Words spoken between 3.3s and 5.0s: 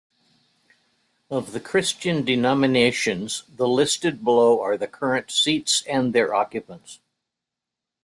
the listed below are the